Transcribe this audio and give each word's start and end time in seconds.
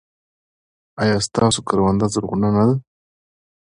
ایا 1.01 1.15
ستاسو 1.27 1.59
کرونده 1.67 2.05
زرغونه 2.13 2.49
نه 2.55 2.63
ده؟ 2.67 2.75